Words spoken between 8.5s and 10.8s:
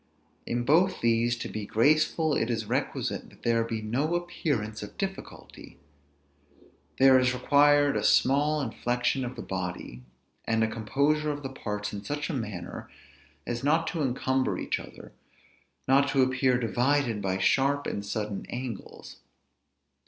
inflection of the body; and a